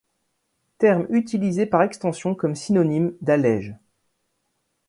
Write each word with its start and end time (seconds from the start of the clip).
Terme 0.79 1.05
utilisé 1.11 1.67
par 1.67 1.83
extension 1.83 2.33
comme 2.33 2.55
synonyme 2.55 3.13
d’allège. 3.21 3.75